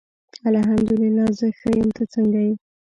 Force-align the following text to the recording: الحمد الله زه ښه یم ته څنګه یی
الحمد 0.51 0.89
الله 1.05 1.27
زه 1.39 1.47
ښه 1.59 1.69
یم 1.79 1.89
ته 1.97 2.03
څنګه 2.13 2.39
یی 2.47 2.53